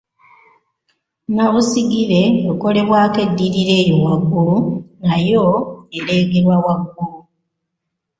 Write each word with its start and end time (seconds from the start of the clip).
nnabusigire 1.27 2.21
ekolebwako 2.51 3.17
eddirira 3.25 3.73
eyo 3.81 3.95
waggulu 4.05 4.57
nayo 5.05 5.45
ereegerwa 5.97 6.55
waggulu 6.65 7.17